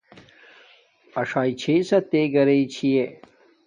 اݽݵ 1.19 1.49
چھسا 1.61 1.97
تے 2.09 2.21
گھرݵ 2.33 2.61
چھی 2.73 2.87
یہ 2.95 3.05